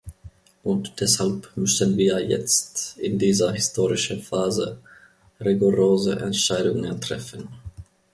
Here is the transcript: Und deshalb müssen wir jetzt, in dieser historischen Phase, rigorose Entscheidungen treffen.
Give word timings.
Und 0.63 0.99
deshalb 0.99 1.51
müssen 1.55 1.95
wir 1.95 2.25
jetzt, 2.27 2.97
in 2.97 3.19
dieser 3.19 3.51
historischen 3.51 4.23
Phase, 4.23 4.79
rigorose 5.39 6.15
Entscheidungen 6.19 6.99
treffen. 6.99 7.49